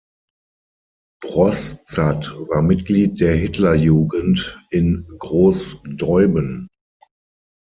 [1.21, 6.69] Broszat war Mitglied der Hitlerjugend in Großdeuben.